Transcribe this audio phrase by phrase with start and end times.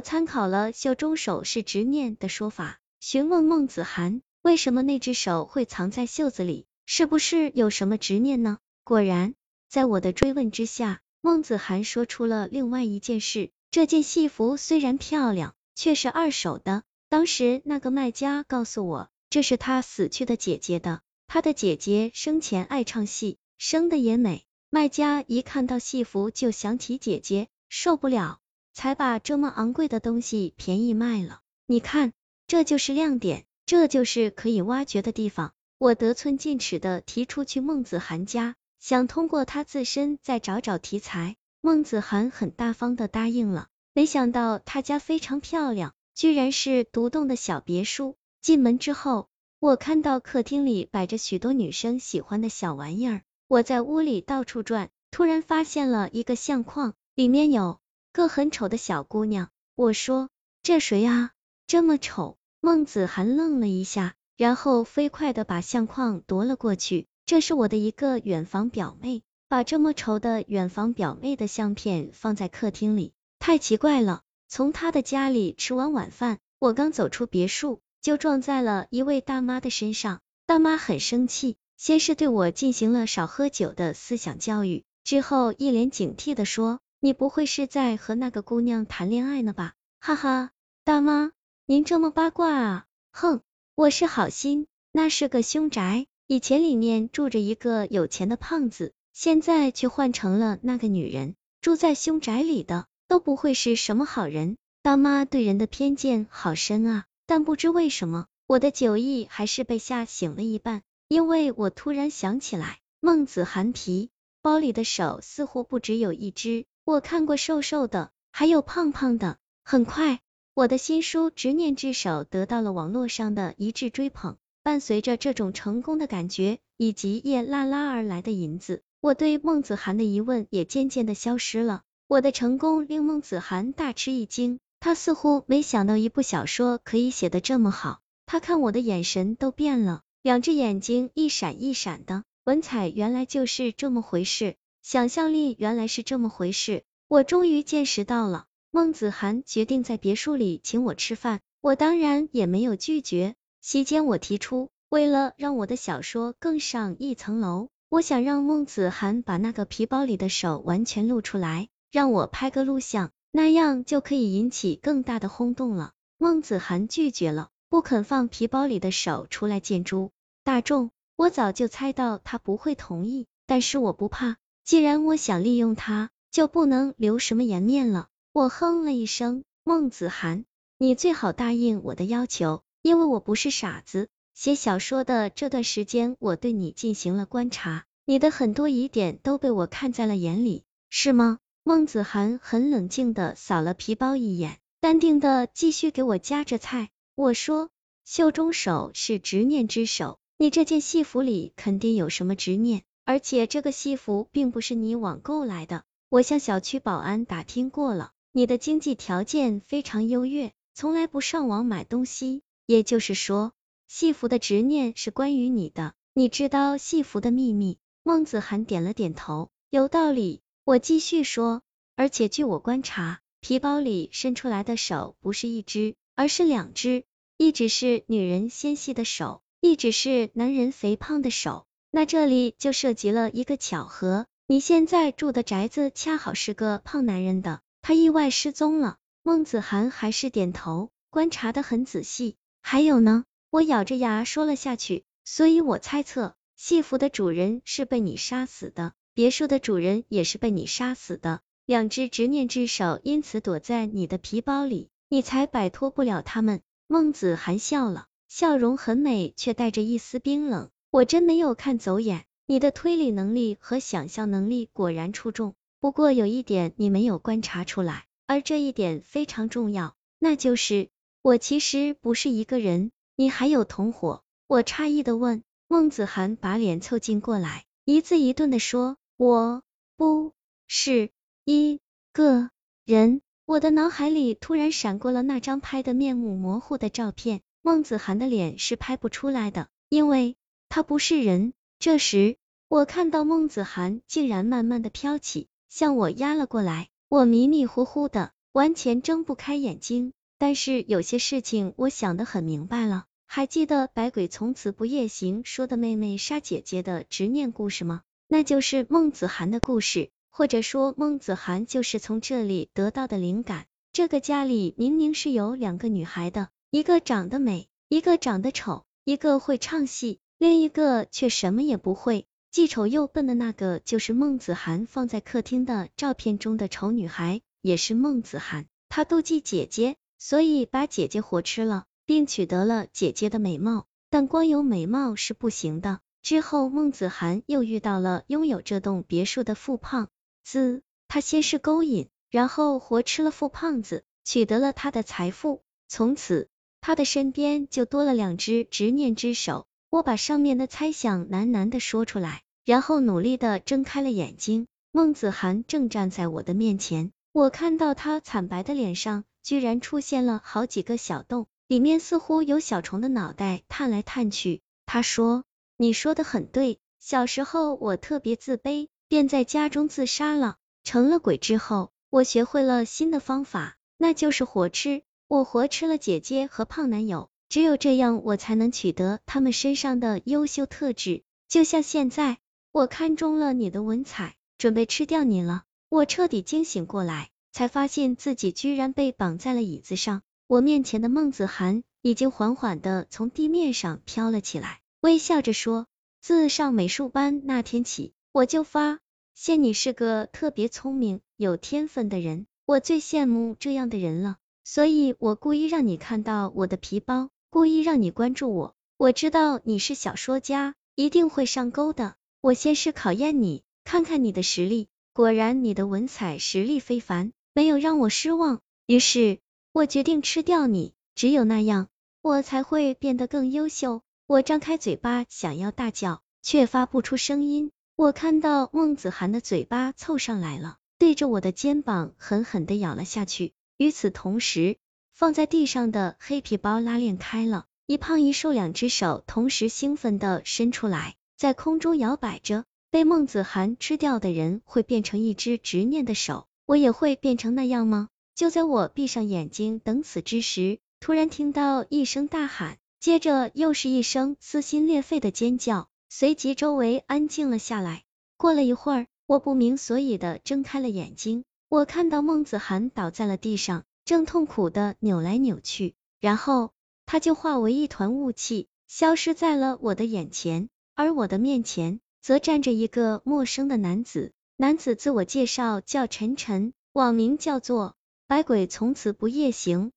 [0.00, 8.58] 参考了袖中手是执念的说法，询问孟子涵为什么那只手会藏在袖子里，是不是有什么执念呢？
[8.84, 9.34] 果然，
[9.68, 13.50] 在我的追问之下，孟子涵说出了另外一件事。
[13.70, 16.82] 这件戏服虽然漂亮，却是二手的。
[17.08, 24.44] 当时那个卖家告诉我，这是他死去的姐姐的，他的姐姐生前爱唱戏，生的也美。
[24.70, 28.39] 卖家一看到戏服就想起姐姐，受不了。
[28.72, 32.12] 才把这么昂贵的东西便宜卖了，你看，
[32.46, 35.52] 这就是亮点，这就是可以挖掘的地方。
[35.78, 41.36] 我得寸进尺的提出去孟子涵家，想通过他自身再找找题材。
[41.62, 43.68] 孟子涵很大方的答应了。
[43.92, 48.16] 没想到他家非常漂亮，居然是独栋的小别墅。
[48.40, 49.28] 进门之后，
[49.58, 53.22] 我看到客厅里摆着许多女生喜欢的小玩意儿。
[53.48, 57.80] 我在屋里到处转，突然发现了一个相框，里面有。
[58.12, 60.30] 个很丑的小姑娘，我说
[60.62, 61.30] 这谁啊？
[61.68, 62.36] 这么丑？
[62.60, 67.06] 孟子涵愣了一下，然后飞快的把相框夺了过去。
[67.24, 74.22] 这是我的一个远房表妹，把这么丑的远房表妹的相片放在客厅里，太奇怪了。
[74.48, 80.20] 从她的家里吃完晚饭，我刚走出别墅，就撞在了一位大妈的身上。
[80.46, 86.80] 大妈很生气，先是对我进行了少喝酒的思想教育，之后一脸警惕的说。
[87.02, 89.72] 你不会是在和那个姑娘谈恋爱呢吧？
[90.00, 90.50] 哈哈，
[90.84, 91.32] 大妈，
[91.64, 92.86] 您这么八卦啊？
[93.10, 93.40] 哼，
[93.74, 101.36] 我是好心，那是个凶宅，以前里面住着一个有钱的胖子，现在却换成了那个女人。
[101.62, 104.58] 住在凶宅里的都不会是什么好人。
[104.82, 107.04] 大妈对人的偏见好深啊！
[107.24, 114.10] 但不知为什么，我的酒意还是被吓醒了一半，因为我突然想起来，孟子涵皮
[114.42, 116.66] 包里的手似乎不只有一只。
[116.90, 119.38] 我看过瘦瘦的，还有胖胖的。
[119.62, 120.18] 很快，
[120.54, 124.38] 我的新书《执念之手》得到了网络上的一致追捧。
[124.64, 131.82] 伴随着这种成功的感觉，以及夜拉拉而来的银子，我对孟子涵的疑问也渐渐的消失了。
[132.08, 138.00] 我的成功令孟子涵大吃一惊，他似乎没想到一部小说可以写得这么好。
[138.26, 142.24] 他看我的眼神都变了，两只眼睛一闪一闪的。
[142.42, 144.56] 文采原来就是这么回事。
[144.82, 148.46] 想象力原来是这么回事，我终于见识到了。
[148.70, 153.34] 孟子涵决定在别墅里请我吃饭，我当然也没有拒绝。
[153.60, 165.92] 席间我提出，为了让我的小说更上一层楼，我想让孟子涵把那个皮包里的手完全露出来，让我拍个录像，那样就可以引起更大的轰动了。
[166.16, 170.10] 孟子涵拒绝了，不肯放皮包里的手出来见诸
[170.42, 170.90] 大众。
[171.16, 174.36] 我早就猜到他不会同意，但是我不怕。
[174.70, 178.06] 既然我想利用他，就不能留什么颜面了。
[178.32, 180.44] 我哼了一声，孟子涵，
[180.78, 184.08] 你最好答应我的要求，因为我不是傻子。
[184.32, 191.40] 写小说的这段时间，我对你进行了观察，你的很多疑点都被我看在了眼里，是吗？
[191.64, 196.90] 孟子涵很冷静的扫了皮包一眼，淡定的继续给我夹着菜。
[197.16, 197.70] 我说，
[198.04, 202.84] 袖中手是执念之手，你这件戏服里肯定有什么执念。
[203.04, 213.52] 而且这个西服并不是你网购来的，我向小区保安打听过了，你的经济条件非常优越，从来不上网买东西，也就是说，
[213.88, 215.94] 戏服的执念是关于你的。
[216.14, 217.78] 你知道戏服的秘密？
[218.02, 220.40] 孟子涵点了点头，有道理。
[220.64, 221.62] 我继续说，
[221.96, 227.04] 而且据我观察，皮包里伸出来的手不是一只，而是两只，
[227.36, 231.66] 一只是女人纤细的手，一只是男人肥胖的手。
[231.92, 238.98] 那这里就涉及了一个巧合，你现在住的宅子恰好是个胖男人的，他意外失踪了。
[239.22, 242.36] 孟子涵还是点头，观察的很仔细。
[242.62, 256.62] 还有呢，我咬着牙说了下去，所以我猜测，戏服的主人是被你杀死的，别墅的主人也是被你杀死的，两只执念之手因此躲在你的皮包里，你才摆脱不了他们。
[256.86, 260.70] 孟子涵笑了，笑容很美，却带着一丝冰冷。
[260.92, 265.54] 我真没有看走眼，你的推理能力和想象能力果然出众。
[265.78, 270.88] 不过有一点你没有观察出来，而这一点非常重要，那就是
[271.22, 274.24] 我其实不是一个人，你还有同伙。
[274.48, 279.62] 我诧异的问，孟子涵把脸凑近过来，一字一顿的说，我
[279.96, 280.32] 不
[280.66, 281.10] 是
[281.44, 281.80] 一
[282.12, 282.50] 个
[282.84, 283.22] 人。
[283.46, 290.34] 我的脑海里突然闪过了那张拍的面目模糊的照片，孟子涵的脸是拍不出来的，因为。
[290.70, 291.52] 他不是人。
[291.80, 292.36] 这时，
[292.68, 296.88] 我看到孟子涵竟然慢慢的飘起，向我压了过来。
[297.08, 300.12] 我迷迷糊糊的完全睁不开眼睛。
[300.38, 303.06] 但是有些事情我想得很明白了。
[303.26, 308.02] 还记得百鬼从此不夜行说的妹妹杀姐姐的执念故事吗？
[308.28, 313.66] 那就是孟子涵的故事，或者说孟子涵就是从这里得到的灵感。
[313.92, 328.64] 这个家里明明是有两个女孩的，一个长得美，一个长得丑，一个会唱戏，另一个却什么也不会，既丑又笨的那个就是孟子涵放在客厅的照片中的丑女孩，也是孟子涵。
[328.88, 331.84] 他妒忌姐姐，所以把姐姐活吃了。
[332.06, 336.00] 并取得了姐姐的美貌，但光有美貌是不行的。
[336.22, 340.08] 之后，孟子涵又遇到了拥有这栋别墅的富胖
[340.42, 345.62] 子，他先是勾引，然后活吃了富胖子，取得了他的财富。
[345.86, 346.48] 从此，
[346.80, 349.68] 他的身边就多了两只执念之手。
[349.90, 354.68] 我把上面的猜想喃喃的说出来，然后努力的睁开了眼睛。
[354.92, 361.46] 孟子涵正站在我的面前，我看到他惨白的脸上居然出现了好几个小洞。
[361.66, 364.60] 里面似乎有小虫的脑袋探来探去。
[364.86, 365.44] 他说
[365.78, 370.56] ：“你说的很对，小时候我特别自卑，便在家中自杀了。
[370.82, 375.02] 成了鬼之后，我学会了新的方法，那就是活吃。
[375.28, 381.24] 我活吃了姐姐和胖男友，只有这样，我才能取得他们身上的优秀特质。
[381.48, 382.38] 就像现在，
[382.70, 385.64] 我看中了你的文采，准备吃掉你了。
[385.88, 395.88] 我彻底惊醒过来，才发现自己居然被绑在了椅子上。”我面前的孟子涵已经缓缓的从地面上飘了起来，微笑着说
[396.22, 399.00] ：“自上美术班那天起，我就发
[399.34, 404.36] 现你是个特别聪明、有天分的人，我最羡慕这样的人了。
[404.62, 408.74] 所以我故意让你看到我的皮包，故意让你关注我。
[408.96, 412.14] 我知道你是小说家，一定会上钩的。
[412.40, 414.88] 我先是考验你，看看你的实力。
[415.12, 418.60] 果然，你的文采实力非凡，没有让我失望。
[418.86, 419.38] 于是。”
[419.72, 421.86] 我决定吃掉你，只有那样，
[422.22, 424.02] 我才会变得更优秀。
[424.26, 427.70] 我张开嘴巴想要大叫，却发不出声音。
[427.94, 433.52] 我看到孟子涵的嘴巴凑上来了，对着我的肩膀狠狠的咬了下去。
[433.76, 434.76] 与此同时，
[435.20, 442.64] 放在地上的黑皮包拉链开了，一胖一瘦两只手同时兴奋的伸出来，在空中摇摆着。
[442.90, 448.08] 被孟子涵吃掉的人会变成一只执念的手，我也会变成那样吗？
[448.34, 458.04] 就在我闭上眼睛等死之时，突然听到一声大喊，接着又是一声撕心裂肺的尖叫，随即周围安静了下来。
[458.38, 466.72] 过了一会儿，我不明所以的睁开了眼睛，我看到孟子涵倒在了地上，正痛苦的扭来扭去，然后
[467.06, 474.32] 他就化为一团雾气，消失在了我的眼前，而我的面前则站着一个陌生的男子。
[474.56, 477.94] 男子自我介绍叫陈晨，网名叫做。
[478.26, 479.92] 百鬼从此不夜行。